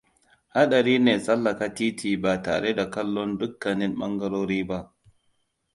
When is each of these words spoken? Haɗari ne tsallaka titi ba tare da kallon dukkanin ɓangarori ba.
Haɗari 0.53 0.93
ne 1.03 1.13
tsallaka 1.23 1.67
titi 1.75 2.09
ba 2.23 2.31
tare 2.45 2.69
da 2.77 2.85
kallon 2.93 3.29
dukkanin 3.39 3.93
ɓangarori 3.99 4.59
ba. 4.69 4.77